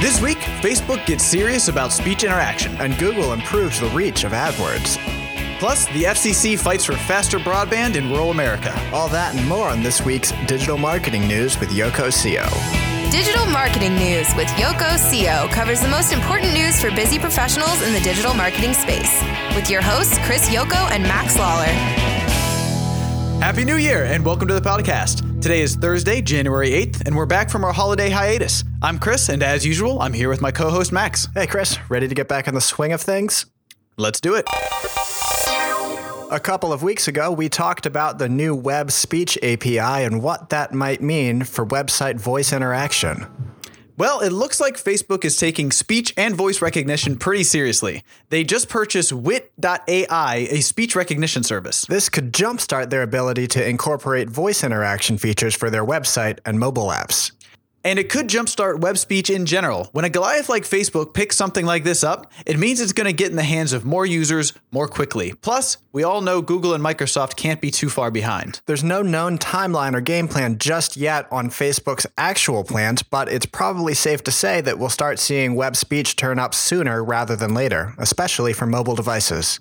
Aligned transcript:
This 0.00 0.18
week, 0.22 0.38
Facebook 0.62 1.04
gets 1.04 1.22
serious 1.22 1.68
about 1.68 1.92
speech 1.92 2.24
interaction. 2.24 2.74
And 2.78 2.96
Google 2.98 3.34
improves 3.34 3.78
the 3.78 3.88
reach 3.88 4.24
of 4.24 4.32
AdWords. 4.32 4.96
Plus, 5.58 5.84
the 5.88 6.04
FCC 6.04 6.58
fights 6.58 6.86
for 6.86 6.94
faster 6.94 7.38
broadband 7.38 7.96
in 7.96 8.10
rural 8.10 8.30
America. 8.30 8.72
All 8.94 9.10
that 9.10 9.36
and 9.36 9.46
more 9.46 9.68
on 9.68 9.82
this 9.82 10.02
week's 10.02 10.32
Digital 10.46 10.78
Marketing 10.78 11.28
News 11.28 11.60
with 11.60 11.68
YokoCo. 11.68 12.48
Digital 13.12 13.44
Marketing 13.44 13.94
News 13.94 14.34
with 14.36 14.48
YokoCo 14.56 15.50
covers 15.50 15.82
the 15.82 15.88
most 15.88 16.14
important 16.14 16.54
news 16.54 16.80
for 16.80 16.90
busy 16.92 17.18
professionals 17.18 17.82
in 17.82 17.92
the 17.92 18.00
digital 18.00 18.32
marketing 18.32 18.72
space. 18.72 19.22
With 19.54 19.68
your 19.68 19.82
hosts, 19.82 20.16
Chris 20.24 20.48
Yoko 20.48 20.90
and 20.90 21.02
Max 21.02 21.36
Lawler. 21.36 21.66
Happy 23.42 23.66
New 23.66 23.76
Year 23.76 24.04
and 24.04 24.24
welcome 24.24 24.48
to 24.48 24.54
the 24.54 24.62
podcast. 24.62 25.42
Today 25.42 25.60
is 25.60 25.76
Thursday, 25.76 26.22
January 26.22 26.70
8th, 26.70 27.02
and 27.04 27.14
we're 27.14 27.26
back 27.26 27.50
from 27.50 27.64
our 27.64 27.72
holiday 27.74 28.08
hiatus. 28.08 28.64
I'm 28.82 28.98
Chris, 28.98 29.28
and 29.28 29.42
as 29.42 29.66
usual, 29.66 30.00
I'm 30.00 30.14
here 30.14 30.30
with 30.30 30.40
my 30.40 30.50
co 30.50 30.70
host 30.70 30.90
Max. 30.90 31.28
Hey, 31.34 31.46
Chris, 31.46 31.78
ready 31.90 32.08
to 32.08 32.14
get 32.14 32.28
back 32.28 32.48
in 32.48 32.54
the 32.54 32.62
swing 32.62 32.94
of 32.94 33.02
things? 33.02 33.44
Let's 33.98 34.22
do 34.22 34.34
it. 34.34 34.46
A 36.30 36.40
couple 36.40 36.72
of 36.72 36.82
weeks 36.82 37.06
ago, 37.06 37.30
we 37.30 37.50
talked 37.50 37.84
about 37.84 38.18
the 38.18 38.28
new 38.28 38.54
Web 38.54 38.90
Speech 38.90 39.36
API 39.42 39.78
and 39.78 40.22
what 40.22 40.48
that 40.48 40.72
might 40.72 41.02
mean 41.02 41.44
for 41.44 41.66
website 41.66 42.18
voice 42.18 42.54
interaction. 42.54 43.26
Well, 43.98 44.20
it 44.20 44.32
looks 44.32 44.60
like 44.60 44.76
Facebook 44.76 45.26
is 45.26 45.36
taking 45.36 45.72
speech 45.72 46.14
and 46.16 46.34
voice 46.34 46.62
recognition 46.62 47.18
pretty 47.18 47.42
seriously. 47.44 48.02
They 48.30 48.44
just 48.44 48.70
purchased 48.70 49.12
Wit.ai, 49.12 50.48
a 50.50 50.60
speech 50.62 50.96
recognition 50.96 51.42
service. 51.42 51.84
This 51.84 52.08
could 52.08 52.32
jumpstart 52.32 52.88
their 52.88 53.02
ability 53.02 53.46
to 53.48 53.68
incorporate 53.68 54.30
voice 54.30 54.64
interaction 54.64 55.18
features 55.18 55.54
for 55.54 55.68
their 55.68 55.84
website 55.84 56.38
and 56.46 56.58
mobile 56.58 56.86
apps. 56.86 57.32
And 57.82 57.98
it 57.98 58.10
could 58.10 58.28
jumpstart 58.28 58.80
web 58.80 58.98
speech 58.98 59.30
in 59.30 59.46
general. 59.46 59.88
When 59.92 60.04
a 60.04 60.10
Goliath 60.10 60.48
like 60.48 60.64
Facebook 60.64 61.14
picks 61.14 61.36
something 61.36 61.64
like 61.64 61.82
this 61.82 62.04
up, 62.04 62.30
it 62.44 62.58
means 62.58 62.80
it's 62.80 62.92
going 62.92 63.06
to 63.06 63.12
get 63.12 63.30
in 63.30 63.36
the 63.36 63.42
hands 63.42 63.72
of 63.72 63.84
more 63.86 64.04
users 64.04 64.52
more 64.70 64.86
quickly. 64.86 65.32
Plus, 65.40 65.78
we 65.92 66.02
all 66.02 66.20
know 66.20 66.42
Google 66.42 66.74
and 66.74 66.84
Microsoft 66.84 67.36
can't 67.36 67.60
be 67.60 67.70
too 67.70 67.88
far 67.88 68.10
behind. 68.10 68.60
There's 68.66 68.84
no 68.84 69.00
known 69.00 69.38
timeline 69.38 69.94
or 69.94 70.00
game 70.02 70.28
plan 70.28 70.58
just 70.58 70.96
yet 70.96 71.26
on 71.32 71.48
Facebook's 71.48 72.06
actual 72.18 72.64
plans, 72.64 73.02
but 73.02 73.30
it's 73.30 73.46
probably 73.46 73.94
safe 73.94 74.22
to 74.24 74.30
say 74.30 74.60
that 74.60 74.78
we'll 74.78 74.90
start 74.90 75.18
seeing 75.18 75.54
web 75.54 75.74
speech 75.74 76.16
turn 76.16 76.38
up 76.38 76.54
sooner 76.54 77.02
rather 77.02 77.34
than 77.34 77.54
later, 77.54 77.94
especially 77.96 78.52
for 78.52 78.66
mobile 78.66 78.94
devices. 78.94 79.58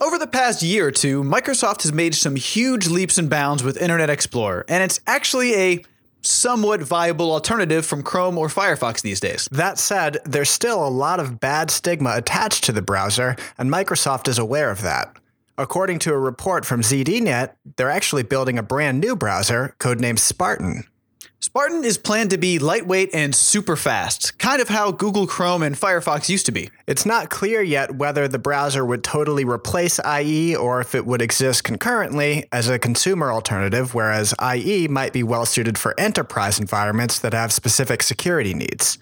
Over 0.00 0.18
the 0.18 0.28
past 0.30 0.62
year 0.62 0.86
or 0.86 0.90
two, 0.90 1.22
Microsoft 1.22 1.82
has 1.82 1.92
made 1.92 2.14
some 2.14 2.34
huge 2.34 2.88
leaps 2.88 3.18
and 3.18 3.28
bounds 3.28 3.62
with 3.62 3.76
Internet 3.76 4.10
Explorer, 4.10 4.64
and 4.68 4.82
it's 4.82 5.00
actually 5.06 5.54
a 5.54 5.84
somewhat 6.28 6.82
viable 6.82 7.32
alternative 7.32 7.86
from 7.86 8.02
Chrome 8.02 8.38
or 8.38 8.48
Firefox 8.48 9.00
these 9.02 9.20
days. 9.20 9.48
That 9.50 9.78
said, 9.78 10.18
there's 10.24 10.50
still 10.50 10.86
a 10.86 10.88
lot 10.88 11.20
of 11.20 11.40
bad 11.40 11.70
stigma 11.70 12.12
attached 12.14 12.64
to 12.64 12.72
the 12.72 12.82
browser, 12.82 13.36
and 13.56 13.70
Microsoft 13.70 14.28
is 14.28 14.38
aware 14.38 14.70
of 14.70 14.82
that. 14.82 15.16
According 15.56 15.98
to 16.00 16.12
a 16.12 16.18
report 16.18 16.64
from 16.64 16.82
ZDNet, 16.82 17.50
they're 17.76 17.90
actually 17.90 18.22
building 18.22 18.58
a 18.58 18.62
brand 18.62 19.00
new 19.00 19.16
browser, 19.16 19.74
codenamed 19.80 20.20
Spartan. 20.20 20.84
Spartan 21.48 21.82
is 21.82 21.96
planned 21.96 22.28
to 22.28 22.36
be 22.36 22.58
lightweight 22.58 23.08
and 23.14 23.34
super 23.34 23.74
fast, 23.74 24.38
kind 24.38 24.60
of 24.60 24.68
how 24.68 24.92
Google 24.92 25.26
Chrome 25.26 25.62
and 25.62 25.74
Firefox 25.74 26.28
used 26.28 26.44
to 26.44 26.52
be. 26.52 26.68
It's 26.86 27.06
not 27.06 27.30
clear 27.30 27.62
yet 27.62 27.94
whether 27.94 28.28
the 28.28 28.38
browser 28.38 28.84
would 28.84 29.02
totally 29.02 29.46
replace 29.46 29.98
IE 30.04 30.54
or 30.54 30.82
if 30.82 30.94
it 30.94 31.06
would 31.06 31.22
exist 31.22 31.64
concurrently 31.64 32.44
as 32.52 32.68
a 32.68 32.78
consumer 32.78 33.32
alternative, 33.32 33.94
whereas 33.94 34.34
IE 34.54 34.88
might 34.88 35.14
be 35.14 35.22
well 35.22 35.46
suited 35.46 35.78
for 35.78 35.98
enterprise 35.98 36.60
environments 36.60 37.18
that 37.20 37.32
have 37.32 37.50
specific 37.50 38.02
security 38.02 38.52
needs. 38.52 38.98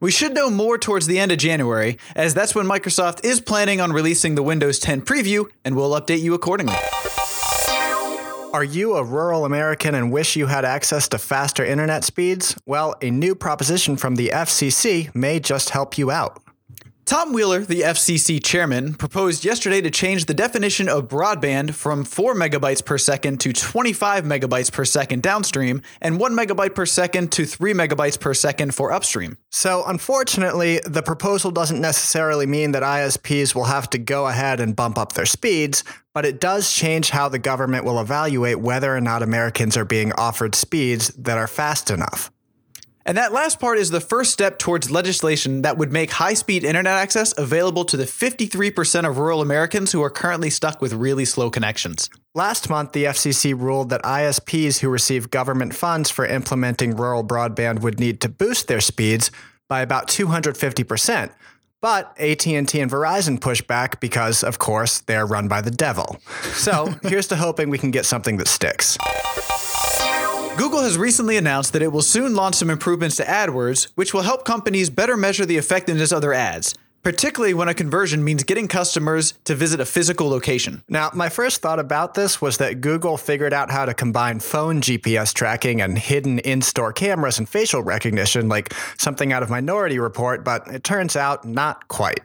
We 0.00 0.10
should 0.10 0.34
know 0.34 0.50
more 0.50 0.78
towards 0.78 1.06
the 1.06 1.20
end 1.20 1.30
of 1.30 1.38
January, 1.38 1.98
as 2.16 2.34
that's 2.34 2.52
when 2.52 2.66
Microsoft 2.66 3.24
is 3.24 3.40
planning 3.40 3.80
on 3.80 3.92
releasing 3.92 4.34
the 4.34 4.42
Windows 4.42 4.80
10 4.80 5.02
preview, 5.02 5.46
and 5.64 5.76
we'll 5.76 5.92
update 5.92 6.20
you 6.20 6.34
accordingly. 6.34 6.74
Are 8.52 8.64
you 8.64 8.94
a 8.94 9.04
rural 9.04 9.44
American 9.44 9.94
and 9.94 10.10
wish 10.10 10.36
you 10.36 10.46
had 10.46 10.64
access 10.64 11.08
to 11.08 11.18
faster 11.18 11.64
internet 11.64 12.04
speeds? 12.04 12.56
Well, 12.64 12.94
a 13.02 13.10
new 13.10 13.34
proposition 13.34 13.96
from 13.96 14.16
the 14.16 14.30
FCC 14.32 15.14
may 15.14 15.40
just 15.40 15.70
help 15.70 15.98
you 15.98 16.10
out. 16.10 16.42
Tom 17.06 17.32
Wheeler, 17.32 17.60
the 17.60 17.82
FCC 17.82 18.42
chairman, 18.42 18.94
proposed 18.94 19.44
yesterday 19.44 19.80
to 19.80 19.92
change 19.92 20.24
the 20.24 20.34
definition 20.34 20.88
of 20.88 21.06
broadband 21.06 21.74
from 21.74 22.02
4 22.02 22.34
megabytes 22.34 22.84
per 22.84 22.98
second 22.98 23.40
to 23.42 23.52
25 23.52 24.24
megabytes 24.24 24.72
per 24.72 24.84
second 24.84 25.22
downstream 25.22 25.82
and 26.00 26.18
1 26.18 26.32
megabyte 26.32 26.74
per 26.74 26.84
second 26.84 27.30
to 27.30 27.44
3 27.44 27.74
megabytes 27.74 28.18
per 28.18 28.34
second 28.34 28.74
for 28.74 28.90
upstream. 28.90 29.38
So, 29.52 29.84
unfortunately, 29.86 30.80
the 30.84 31.02
proposal 31.02 31.52
doesn't 31.52 31.80
necessarily 31.80 32.46
mean 32.46 32.72
that 32.72 32.82
ISPs 32.82 33.54
will 33.54 33.64
have 33.64 33.88
to 33.90 33.98
go 33.98 34.26
ahead 34.26 34.58
and 34.58 34.74
bump 34.74 34.98
up 34.98 35.12
their 35.12 35.26
speeds, 35.26 35.84
but 36.16 36.24
it 36.24 36.40
does 36.40 36.72
change 36.72 37.10
how 37.10 37.28
the 37.28 37.38
government 37.38 37.84
will 37.84 38.00
evaluate 38.00 38.58
whether 38.58 38.96
or 38.96 39.02
not 39.02 39.22
Americans 39.22 39.76
are 39.76 39.84
being 39.84 40.14
offered 40.14 40.54
speeds 40.54 41.08
that 41.08 41.36
are 41.36 41.46
fast 41.46 41.90
enough. 41.90 42.30
And 43.04 43.18
that 43.18 43.34
last 43.34 43.60
part 43.60 43.76
is 43.76 43.90
the 43.90 44.00
first 44.00 44.32
step 44.32 44.58
towards 44.58 44.90
legislation 44.90 45.60
that 45.60 45.76
would 45.76 45.92
make 45.92 46.12
high 46.12 46.32
speed 46.32 46.64
internet 46.64 46.94
access 46.94 47.36
available 47.36 47.84
to 47.84 47.98
the 47.98 48.04
53% 48.04 49.06
of 49.06 49.18
rural 49.18 49.42
Americans 49.42 49.92
who 49.92 50.02
are 50.02 50.08
currently 50.08 50.48
stuck 50.48 50.80
with 50.80 50.94
really 50.94 51.26
slow 51.26 51.50
connections. 51.50 52.08
Last 52.34 52.70
month, 52.70 52.92
the 52.92 53.04
FCC 53.04 53.52
ruled 53.54 53.90
that 53.90 54.02
ISPs 54.02 54.78
who 54.78 54.88
receive 54.88 55.28
government 55.28 55.74
funds 55.74 56.08
for 56.08 56.24
implementing 56.24 56.96
rural 56.96 57.24
broadband 57.24 57.82
would 57.82 58.00
need 58.00 58.22
to 58.22 58.30
boost 58.30 58.68
their 58.68 58.80
speeds 58.80 59.30
by 59.68 59.82
about 59.82 60.08
250%. 60.08 61.30
But 61.86 62.16
AT&T 62.18 62.52
and 62.52 62.66
Verizon 62.66 63.40
push 63.40 63.62
back 63.62 64.00
because, 64.00 64.42
of 64.42 64.58
course, 64.58 65.02
they're 65.02 65.24
run 65.24 65.46
by 65.46 65.60
the 65.60 65.70
devil. 65.70 66.16
So 66.54 66.86
here's 67.04 67.28
to 67.28 67.36
hoping 67.36 67.70
we 67.70 67.78
can 67.78 67.92
get 67.92 68.04
something 68.04 68.38
that 68.38 68.48
sticks. 68.48 68.98
Google 70.56 70.80
has 70.80 70.98
recently 70.98 71.36
announced 71.36 71.74
that 71.74 71.82
it 71.82 71.92
will 71.92 72.02
soon 72.02 72.34
launch 72.34 72.56
some 72.56 72.70
improvements 72.70 73.14
to 73.18 73.24
AdWords, 73.24 73.92
which 73.94 74.12
will 74.12 74.22
help 74.22 74.44
companies 74.44 74.90
better 74.90 75.16
measure 75.16 75.46
the 75.46 75.58
effectiveness 75.58 76.10
of 76.10 76.22
their 76.22 76.34
ads, 76.34 76.74
particularly 77.06 77.54
when 77.54 77.68
a 77.68 77.74
conversion 77.74 78.24
means 78.24 78.42
getting 78.42 78.66
customers 78.66 79.34
to 79.44 79.54
visit 79.54 79.78
a 79.78 79.84
physical 79.84 80.28
location. 80.28 80.82
Now, 80.88 81.08
my 81.14 81.28
first 81.28 81.62
thought 81.62 81.78
about 81.78 82.14
this 82.14 82.40
was 82.42 82.58
that 82.58 82.80
Google 82.80 83.16
figured 83.16 83.52
out 83.52 83.70
how 83.70 83.84
to 83.84 83.94
combine 83.94 84.40
phone 84.40 84.80
GPS 84.80 85.32
tracking 85.32 85.80
and 85.80 85.96
hidden 85.96 86.40
in 86.40 86.62
store 86.62 86.92
cameras 86.92 87.38
and 87.38 87.48
facial 87.48 87.80
recognition, 87.80 88.48
like 88.48 88.74
something 88.98 89.32
out 89.32 89.44
of 89.44 89.50
Minority 89.50 90.00
Report, 90.00 90.42
but 90.42 90.66
it 90.66 90.82
turns 90.82 91.14
out 91.14 91.44
not 91.44 91.86
quite. 91.86 92.18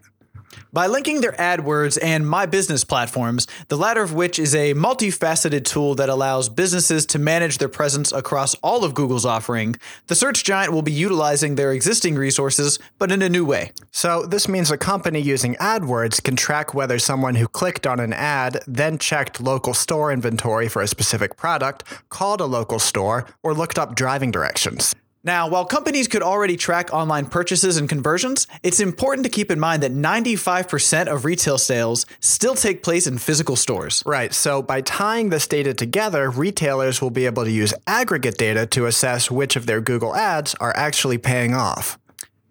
By 0.74 0.88
linking 0.88 1.22
their 1.22 1.34
AdWords 1.34 1.98
and 2.02 2.28
My 2.28 2.46
Business 2.46 2.84
platforms, 2.84 3.48
the 3.68 3.78
latter 3.78 4.02
of 4.02 4.14
which 4.14 4.40
is 4.40 4.56
a 4.56 4.74
multifaceted 4.74 5.66
tool 5.66 5.96
that 5.96 6.10
allows 6.10 6.50
businesses 6.50 7.06
to 7.08 7.20
manage 7.20 7.58
their 7.58 7.70
presence 7.70 8.12
across 8.12 8.56
all 8.56 8.84
of 8.84 8.94
Google's 8.94 9.26
offering, 9.26 9.76
the 10.08 10.16
search 10.16 10.44
giant 10.44 10.72
will 10.72 10.82
be 10.82 10.92
utilizing 10.92 11.56
their 11.56 11.74
existing 11.74 12.16
resources, 12.16 12.80
but 13.00 13.12
in 13.12 13.22
a 13.22 13.30
new 13.30 13.46
way. 13.46 13.72
So, 13.92 14.26
this 14.26 14.48
means 14.48 14.72
a 14.72 14.78
company 14.78 15.20
using 15.20 15.56
AdWords 15.56 16.24
can 16.24 16.36
track 16.36 16.74
whether 16.74 17.00
someone 17.00 17.36
who 17.36 17.48
clicked 17.48 17.86
on 17.86 18.00
an 18.00 18.14
ad 18.14 18.64
then 18.66 18.98
checked 18.98 19.42
local 19.42 19.74
store 19.74 20.12
inventory 20.12 20.70
for 20.70 20.82
a 20.82 20.88
specific 20.88 21.36
product, 21.36 21.84
called 22.10 22.42
a 22.42 22.46
local 22.46 22.80
store, 22.80 23.28
or 23.44 23.54
looked 23.54 23.78
up 23.78 23.96
driving 23.96 24.32
directions. 24.32 24.96
Now, 25.24 25.48
while 25.48 25.66
companies 25.66 26.08
could 26.08 26.24
already 26.24 26.58
track 26.58 26.92
online 26.92 27.28
purchases 27.28 27.78
and 27.78 27.88
conversions, 27.88 28.48
it's 28.64 28.80
important 28.80 29.24
to 29.26 29.30
keep 29.30 29.52
in 29.52 29.60
mind 29.60 29.84
that 29.84 29.92
95% 29.92 31.06
of 31.08 31.26
retail 31.26 31.60
sales 31.60 32.08
still 32.20 32.56
take 32.56 32.82
place 32.82 33.06
in 33.06 33.20
physical 33.20 33.56
stores. 33.56 34.02
Right. 34.04 34.34
So, 34.34 34.64
by 34.64 34.82
tying 34.82 35.30
this 35.30 35.46
data 35.46 35.76
together, 35.76 36.32
retailers 36.32 37.04
will 37.04 37.12
be 37.12 37.28
able 37.28 37.44
to 37.44 37.52
use 37.52 37.72
aggregate 37.86 38.40
data 38.40 38.66
to 38.68 38.88
assess 38.88 39.30
which 39.30 39.56
of 39.56 39.68
their 39.68 39.80
Google 39.80 40.16
ads 40.16 40.56
are 40.56 40.76
actually 40.76 41.20
paying 41.20 41.54
off. 41.54 42.00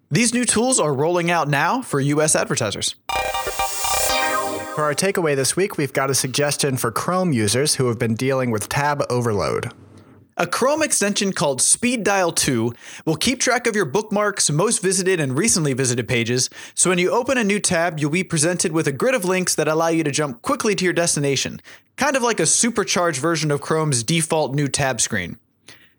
These 0.09 0.33
new 0.33 0.45
tools 0.45 0.79
are 0.79 0.93
rolling 0.93 1.29
out 1.29 1.49
now 1.49 1.81
for 1.81 1.99
US 1.99 2.37
advertisers. 2.37 2.95
For 4.75 4.85
our 4.85 4.93
takeaway 4.93 5.35
this 5.35 5.57
week, 5.57 5.77
we've 5.77 5.91
got 5.91 6.09
a 6.09 6.15
suggestion 6.15 6.77
for 6.77 6.89
Chrome 6.89 7.33
users 7.33 7.75
who 7.75 7.87
have 7.87 7.99
been 7.99 8.15
dealing 8.15 8.49
with 8.49 8.69
tab 8.69 9.03
overload. 9.09 9.73
A 10.37 10.47
Chrome 10.47 10.81
extension 10.81 11.33
called 11.33 11.61
Speed 11.61 12.05
Dial 12.05 12.31
2 12.31 12.73
will 13.05 13.17
keep 13.17 13.41
track 13.41 13.67
of 13.67 13.75
your 13.75 13.83
bookmarks, 13.83 14.49
most 14.49 14.81
visited, 14.81 15.19
and 15.19 15.37
recently 15.37 15.73
visited 15.73 16.07
pages, 16.07 16.49
so 16.73 16.89
when 16.89 16.99
you 16.99 17.11
open 17.11 17.37
a 17.37 17.43
new 17.43 17.59
tab, 17.59 17.99
you'll 17.99 18.11
be 18.11 18.23
presented 18.23 18.71
with 18.71 18.87
a 18.87 18.93
grid 18.93 19.13
of 19.13 19.25
links 19.25 19.55
that 19.55 19.67
allow 19.67 19.89
you 19.89 20.05
to 20.05 20.11
jump 20.11 20.41
quickly 20.41 20.73
to 20.73 20.85
your 20.85 20.93
destination, 20.93 21.61
kind 21.97 22.15
of 22.15 22.23
like 22.23 22.39
a 22.39 22.45
supercharged 22.45 23.19
version 23.19 23.51
of 23.51 23.59
Chrome's 23.59 24.03
default 24.03 24.55
new 24.55 24.69
tab 24.69 25.01
screen. 25.01 25.37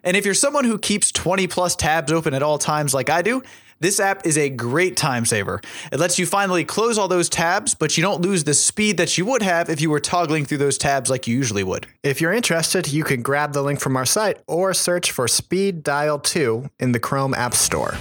And 0.02 0.16
if 0.16 0.24
you're 0.24 0.34
someone 0.34 0.64
who 0.64 0.78
keeps 0.78 1.12
20 1.12 1.46
plus 1.48 1.76
tabs 1.76 2.10
open 2.10 2.32
at 2.32 2.42
all 2.42 2.56
times 2.56 2.94
like 2.94 3.10
I 3.10 3.20
do, 3.20 3.42
This 3.82 3.98
app 3.98 4.24
is 4.24 4.38
a 4.38 4.48
great 4.48 4.96
time 4.96 5.26
saver. 5.26 5.60
It 5.90 5.98
lets 5.98 6.16
you 6.16 6.24
finally 6.24 6.64
close 6.64 6.98
all 6.98 7.08
those 7.08 7.28
tabs, 7.28 7.74
but 7.74 7.96
you 7.96 8.02
don't 8.02 8.22
lose 8.22 8.44
the 8.44 8.54
speed 8.54 8.96
that 8.98 9.18
you 9.18 9.26
would 9.26 9.42
have 9.42 9.68
if 9.68 9.80
you 9.80 9.90
were 9.90 9.98
toggling 9.98 10.44
through 10.44 10.58
those 10.58 10.78
tabs 10.78 11.10
like 11.10 11.26
you 11.26 11.36
usually 11.36 11.64
would. 11.64 11.88
If 12.04 12.20
you're 12.20 12.32
interested, 12.32 12.92
you 12.92 13.02
can 13.02 13.22
grab 13.22 13.54
the 13.54 13.60
link 13.60 13.80
from 13.80 13.96
our 13.96 14.06
site 14.06 14.38
or 14.46 14.72
search 14.72 15.10
for 15.10 15.26
Speed 15.26 15.82
Dial 15.82 16.20
2 16.20 16.70
in 16.78 16.92
the 16.92 17.00
Chrome 17.00 17.34
App 17.34 17.54
Store. 17.54 17.96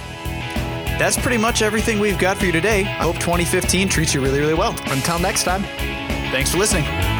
That's 1.00 1.18
pretty 1.18 1.38
much 1.38 1.62
everything 1.62 1.98
we've 1.98 2.16
got 2.16 2.36
for 2.38 2.46
you 2.46 2.52
today. 2.52 2.82
I 2.82 3.02
hope 3.02 3.16
2015 3.16 3.88
treats 3.88 4.14
you 4.14 4.22
really, 4.22 4.38
really 4.38 4.54
well. 4.54 4.76
Until 4.86 5.18
next 5.18 5.42
time. 5.42 5.64
Thanks 6.30 6.52
for 6.52 6.58
listening. 6.58 7.11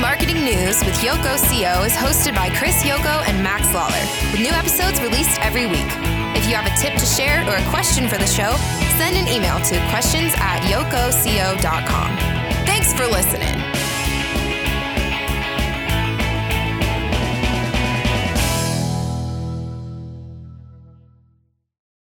Marketing 0.00 0.44
News 0.44 0.82
with 0.84 0.94
YokoCo 1.00 1.84
is 1.84 1.92
hosted 1.92 2.34
by 2.34 2.48
Chris 2.56 2.82
Yoko 2.82 3.22
and 3.28 3.42
Max 3.42 3.72
Lawler, 3.74 4.00
with 4.32 4.40
new 4.40 4.50
episodes 4.50 4.98
released 5.02 5.38
every 5.40 5.66
week. 5.66 5.90
If 6.34 6.48
you 6.48 6.54
have 6.54 6.66
a 6.66 6.74
tip 6.80 6.98
to 6.98 7.04
share 7.04 7.46
or 7.46 7.56
a 7.56 7.70
question 7.70 8.08
for 8.08 8.16
the 8.16 8.26
show, 8.26 8.56
send 8.96 9.16
an 9.16 9.28
email 9.28 9.58
to 9.58 9.76
questions 9.90 10.32
at 10.36 10.62
yokoco.com. 10.62 12.16
Thanks 12.64 12.94
for 12.94 13.06
listening. 13.06 13.79